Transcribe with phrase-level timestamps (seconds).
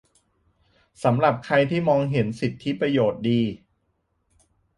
[1.03, 3.41] สำหรับใครที่มองเห็นสิทธิประโยชน์ดี